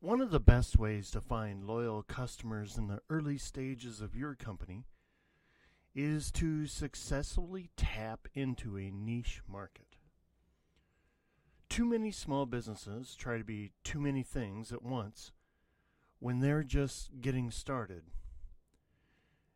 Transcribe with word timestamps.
One 0.00 0.20
of 0.20 0.30
the 0.30 0.40
best 0.40 0.78
ways 0.78 1.10
to 1.12 1.22
find 1.22 1.64
loyal 1.66 2.02
customers 2.02 2.76
in 2.76 2.86
the 2.86 3.00
early 3.08 3.38
stages 3.38 4.02
of 4.02 4.14
your 4.14 4.34
company 4.34 4.84
is 5.94 6.30
to 6.32 6.66
successfully 6.66 7.70
tap 7.78 8.28
into 8.34 8.76
a 8.76 8.90
niche 8.90 9.40
market. 9.48 9.96
Too 11.70 11.86
many 11.86 12.10
small 12.10 12.44
businesses 12.44 13.14
try 13.14 13.38
to 13.38 13.44
be 13.44 13.72
too 13.84 13.98
many 13.98 14.22
things 14.22 14.70
at 14.70 14.82
once 14.82 15.32
when 16.18 16.40
they're 16.40 16.62
just 16.62 17.22
getting 17.22 17.50
started. 17.50 18.04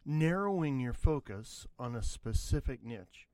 Narrowing 0.07 0.80
your 0.80 0.95
focus 0.95 1.66
on 1.79 1.95
a 1.95 2.02
specific 2.02 2.82
niche 2.82 3.29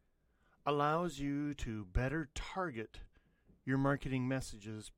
allows 0.67 1.21
you 1.21 1.55
to 1.55 1.85
better 1.85 2.29
target 2.35 2.99
your 3.65 3.79
marketing 3.79 4.27
messages 4.27 4.91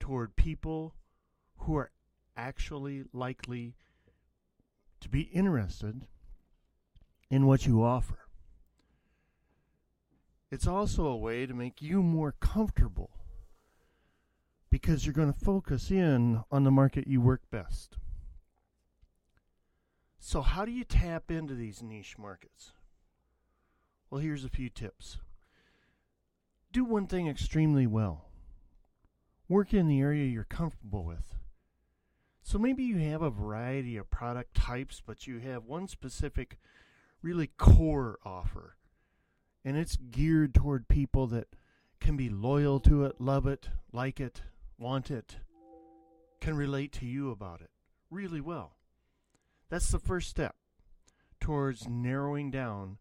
toward 0.00 0.34
people 0.34 0.94
who 1.60 1.76
are 1.76 1.90
actually 2.36 3.04
likely 3.12 3.74
to 5.00 5.08
be 5.08 5.22
interested 5.22 6.06
in 7.30 7.46
what 7.46 7.66
you 7.66 7.82
offer. 7.82 8.18
It's 10.50 10.66
also 10.66 11.06
a 11.06 11.16
way 11.16 11.46
to 11.46 11.54
make 11.54 11.80
you 11.80 12.02
more 12.02 12.32
comfortable 12.32 13.10
because 14.68 15.04
you're 15.04 15.12
going 15.14 15.32
to 15.32 15.38
focus 15.38 15.90
in 15.90 16.42
on 16.50 16.64
the 16.64 16.70
market 16.70 17.06
you 17.06 17.20
work 17.20 17.42
best. 17.50 17.96
So, 20.18 20.42
how 20.42 20.64
do 20.64 20.70
you 20.70 20.84
tap 20.84 21.30
into 21.30 21.54
these 21.54 21.82
niche 21.82 22.16
markets? 22.18 22.72
Well, 24.10 24.20
here's 24.20 24.44
a 24.44 24.50
few 24.50 24.68
tips. 24.68 25.18
Do 26.72 26.84
one 26.84 27.06
thing 27.06 27.26
extremely 27.26 27.86
well. 27.86 28.26
Work 29.48 29.72
in 29.72 29.88
the 29.88 30.00
area 30.00 30.26
you're 30.26 30.44
comfortable 30.44 31.04
with. 31.04 31.34
So 32.50 32.58
maybe 32.58 32.82
you 32.82 32.98
have 32.98 33.22
a 33.22 33.30
variety 33.30 33.96
of 33.96 34.10
product 34.10 34.54
types, 34.54 35.00
but 35.06 35.24
you 35.24 35.38
have 35.38 35.66
one 35.66 35.86
specific, 35.86 36.58
really 37.22 37.46
core 37.46 38.18
offer. 38.24 38.74
And 39.64 39.76
it's 39.76 39.94
geared 39.94 40.52
toward 40.52 40.88
people 40.88 41.28
that 41.28 41.46
can 42.00 42.16
be 42.16 42.28
loyal 42.28 42.80
to 42.80 43.04
it, 43.04 43.20
love 43.20 43.46
it, 43.46 43.68
like 43.92 44.18
it, 44.18 44.42
want 44.76 45.12
it, 45.12 45.36
can 46.40 46.56
relate 46.56 46.90
to 46.94 47.06
you 47.06 47.30
about 47.30 47.60
it 47.60 47.70
really 48.10 48.40
well. 48.40 48.72
That's 49.68 49.92
the 49.92 50.00
first 50.00 50.28
step 50.28 50.56
towards 51.38 51.86
narrowing 51.86 52.50
down 52.50 52.98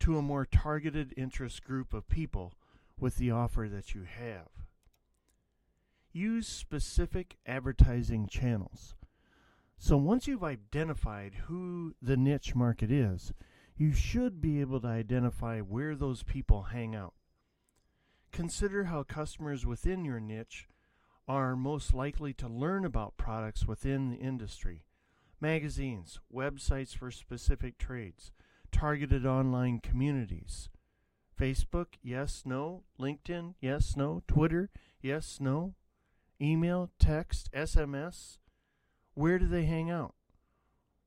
to 0.00 0.18
a 0.18 0.22
more 0.22 0.44
targeted 0.44 1.14
interest 1.16 1.64
group 1.64 1.94
of 1.94 2.10
people 2.10 2.52
with 3.00 3.16
the 3.16 3.30
offer 3.30 3.70
that 3.72 3.94
you 3.94 4.02
have. 4.02 4.66
Use 6.16 6.48
specific 6.48 7.36
advertising 7.44 8.26
channels. 8.26 8.94
So 9.76 9.98
once 9.98 10.26
you've 10.26 10.42
identified 10.42 11.34
who 11.44 11.94
the 12.00 12.16
niche 12.16 12.54
market 12.54 12.90
is, 12.90 13.34
you 13.76 13.92
should 13.92 14.40
be 14.40 14.62
able 14.62 14.80
to 14.80 14.86
identify 14.86 15.60
where 15.60 15.94
those 15.94 16.22
people 16.22 16.62
hang 16.72 16.94
out. 16.96 17.12
Consider 18.32 18.84
how 18.84 19.02
customers 19.02 19.66
within 19.66 20.06
your 20.06 20.18
niche 20.18 20.66
are 21.28 21.54
most 21.54 21.92
likely 21.92 22.32
to 22.32 22.48
learn 22.48 22.86
about 22.86 23.18
products 23.18 23.66
within 23.66 24.08
the 24.08 24.16
industry. 24.16 24.86
Magazines, 25.38 26.18
websites 26.34 26.96
for 26.96 27.10
specific 27.10 27.76
trades, 27.76 28.32
targeted 28.72 29.26
online 29.26 29.80
communities. 29.80 30.70
Facebook, 31.38 31.98
yes, 32.02 32.44
no. 32.46 32.84
LinkedIn, 32.98 33.52
yes, 33.60 33.98
no. 33.98 34.22
Twitter, 34.26 34.70
yes, 35.02 35.36
no 35.42 35.74
email, 36.40 36.90
text, 36.98 37.50
SMS? 37.52 38.38
Where 39.14 39.38
do 39.38 39.46
they 39.46 39.64
hang 39.64 39.90
out? 39.90 40.14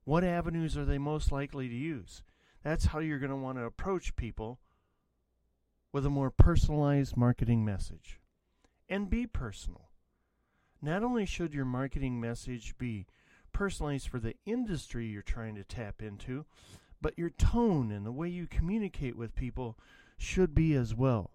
What 0.04 0.24
avenues 0.24 0.76
are 0.76 0.84
they 0.84 0.98
most 0.98 1.30
likely 1.30 1.68
to 1.68 1.74
use? 1.74 2.22
That's 2.62 2.86
how 2.86 2.98
you're 2.98 3.18
going 3.18 3.30
to 3.30 3.36
want 3.36 3.58
to 3.58 3.64
approach 3.64 4.16
people 4.16 4.58
with 5.92 6.04
a 6.04 6.10
more 6.10 6.30
personalized 6.30 7.16
marketing 7.16 7.64
message. 7.64 8.20
And 8.88 9.08
be 9.08 9.26
personal. 9.26 9.90
Not 10.82 11.02
only 11.02 11.26
should 11.26 11.54
your 11.54 11.64
marketing 11.64 12.20
message 12.20 12.76
be 12.78 13.06
personalized 13.52 14.08
for 14.08 14.18
the 14.18 14.34
industry 14.46 15.06
you're 15.06 15.22
trying 15.22 15.54
to 15.56 15.64
tap 15.64 16.02
into, 16.02 16.46
but 17.00 17.18
your 17.18 17.30
tone 17.30 17.90
and 17.90 18.04
the 18.04 18.12
way 18.12 18.28
you 18.28 18.46
communicate 18.46 19.16
with 19.16 19.34
people 19.34 19.78
should 20.18 20.54
be 20.54 20.74
as 20.74 20.94
well. 20.94 21.30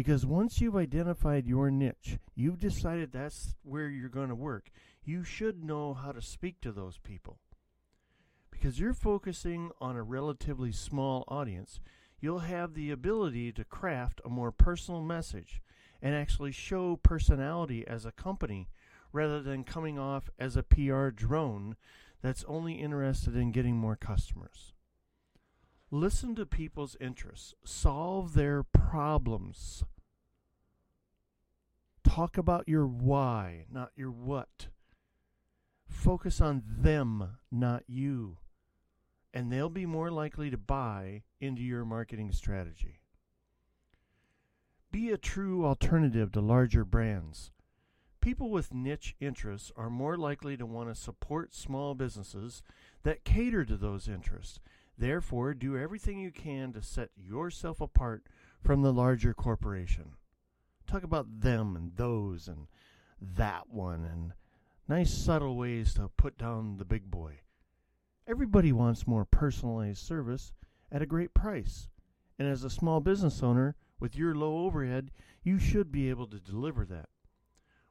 Because 0.00 0.24
once 0.24 0.62
you've 0.62 0.76
identified 0.76 1.46
your 1.46 1.70
niche, 1.70 2.16
you've 2.34 2.58
decided 2.58 3.12
that's 3.12 3.54
where 3.62 3.90
you're 3.90 4.08
going 4.08 4.30
to 4.30 4.34
work, 4.34 4.70
you 5.04 5.24
should 5.24 5.62
know 5.62 5.92
how 5.92 6.10
to 6.10 6.22
speak 6.22 6.62
to 6.62 6.72
those 6.72 6.96
people. 6.96 7.38
Because 8.50 8.80
you're 8.80 8.94
focusing 8.94 9.70
on 9.78 9.96
a 9.96 10.02
relatively 10.02 10.72
small 10.72 11.24
audience, 11.28 11.80
you'll 12.18 12.38
have 12.38 12.72
the 12.72 12.90
ability 12.90 13.52
to 13.52 13.62
craft 13.62 14.22
a 14.24 14.30
more 14.30 14.50
personal 14.50 15.02
message 15.02 15.60
and 16.00 16.14
actually 16.14 16.52
show 16.52 16.96
personality 16.96 17.86
as 17.86 18.06
a 18.06 18.12
company 18.12 18.70
rather 19.12 19.42
than 19.42 19.64
coming 19.64 19.98
off 19.98 20.30
as 20.38 20.56
a 20.56 20.62
PR 20.62 21.08
drone 21.08 21.76
that's 22.22 22.42
only 22.48 22.72
interested 22.72 23.36
in 23.36 23.52
getting 23.52 23.76
more 23.76 23.96
customers. 23.96 24.72
Listen 25.92 26.36
to 26.36 26.46
people's 26.46 26.96
interests, 27.00 27.54
solve 27.64 28.34
their 28.34 28.62
problems. 28.62 29.82
Talk 32.04 32.38
about 32.38 32.68
your 32.68 32.86
why, 32.86 33.64
not 33.72 33.90
your 33.96 34.10
what. 34.10 34.68
Focus 35.88 36.40
on 36.40 36.62
them, 36.64 37.38
not 37.50 37.82
you. 37.88 38.38
And 39.34 39.50
they'll 39.50 39.68
be 39.68 39.86
more 39.86 40.12
likely 40.12 40.48
to 40.50 40.56
buy 40.56 41.22
into 41.40 41.62
your 41.62 41.84
marketing 41.84 42.30
strategy. 42.32 43.00
Be 44.92 45.10
a 45.10 45.18
true 45.18 45.64
alternative 45.64 46.30
to 46.32 46.40
larger 46.40 46.84
brands. 46.84 47.50
People 48.20 48.50
with 48.50 48.74
niche 48.74 49.16
interests 49.18 49.72
are 49.76 49.90
more 49.90 50.16
likely 50.16 50.56
to 50.56 50.66
want 50.66 50.88
to 50.88 50.94
support 50.94 51.54
small 51.54 51.94
businesses 51.94 52.62
that 53.02 53.24
cater 53.24 53.64
to 53.64 53.76
those 53.76 54.08
interests 54.08 54.60
Therefore, 55.00 55.54
do 55.54 55.78
everything 55.78 56.20
you 56.20 56.30
can 56.30 56.74
to 56.74 56.82
set 56.82 57.08
yourself 57.16 57.80
apart 57.80 58.26
from 58.62 58.82
the 58.82 58.92
larger 58.92 59.32
corporation. 59.32 60.12
Talk 60.86 61.04
about 61.04 61.40
them 61.40 61.74
and 61.74 61.96
those 61.96 62.46
and 62.46 62.66
that 63.18 63.70
one 63.70 64.04
and 64.04 64.34
nice 64.86 65.10
subtle 65.10 65.56
ways 65.56 65.94
to 65.94 66.10
put 66.18 66.36
down 66.36 66.76
the 66.76 66.84
big 66.84 67.10
boy. 67.10 67.40
Everybody 68.28 68.72
wants 68.72 69.06
more 69.06 69.24
personalized 69.24 70.04
service 70.04 70.52
at 70.92 71.00
a 71.00 71.06
great 71.06 71.32
price. 71.32 71.88
And 72.38 72.46
as 72.46 72.62
a 72.62 72.68
small 72.68 73.00
business 73.00 73.42
owner 73.42 73.76
with 74.00 74.16
your 74.16 74.34
low 74.34 74.66
overhead, 74.66 75.12
you 75.42 75.58
should 75.58 75.90
be 75.90 76.10
able 76.10 76.26
to 76.26 76.38
deliver 76.38 76.84
that. 76.84 77.08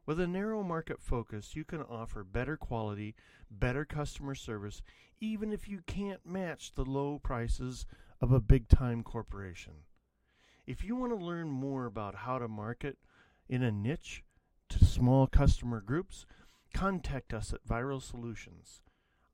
With 0.10 0.20
a 0.20 0.26
narrow 0.26 0.64
market 0.64 1.04
focus, 1.04 1.56
you 1.56 1.64
can 1.64 1.84
offer 1.84 2.24
better 2.24 2.58
quality, 2.58 3.14
better 3.52 3.86
customer 3.86 4.34
service, 4.34 4.82
even 5.22 5.54
if 5.54 5.70
you 5.70 5.82
can't 5.86 6.26
match 6.26 6.72
the 6.74 6.84
low 6.84 7.20
prices 7.20 7.86
of 8.20 8.32
a 8.32 8.40
big 8.40 8.68
time 8.68 9.04
corporation. 9.04 9.84
If 10.66 10.84
you 10.84 10.96
want 10.96 11.12
to 11.12 11.24
learn 11.24 11.52
more 11.52 11.86
about 11.86 12.16
how 12.16 12.40
to 12.40 12.48
market 12.48 12.98
in 13.48 13.62
a 13.62 13.72
niche 13.72 14.24
to 14.70 14.84
small 14.84 15.28
customer 15.28 15.80
groups, 15.80 16.26
contact 16.74 17.32
us 17.32 17.54
at 17.54 17.68
Viral 17.68 18.02
Solutions. 18.02 18.82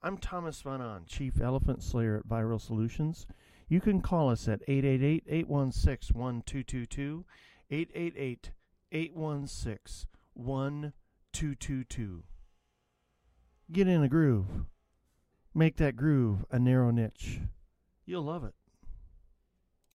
I'm 0.04 0.18
Thomas 0.18 0.62
Van 0.62 0.82
On, 0.82 1.06
Chief 1.06 1.40
Elephant 1.40 1.84
Slayer 1.84 2.18
at 2.18 2.28
Viral 2.28 2.60
Solutions. 2.60 3.26
You 3.70 3.80
can 3.80 4.02
call 4.02 4.30
us 4.30 4.46
at 4.50 4.62
888 4.68 5.24
816 5.26 6.20
1222, 6.20 7.24
888 7.72 8.52
816 8.92 10.08
1222. 10.36 12.24
Get 13.72 13.88
in 13.88 14.04
a 14.04 14.08
groove. 14.08 14.66
Make 15.54 15.78
that 15.78 15.96
groove 15.96 16.46
a 16.52 16.60
narrow 16.60 16.92
niche. 16.92 17.40
You'll 18.06 18.26
love 18.26 18.44
it. 18.44 18.54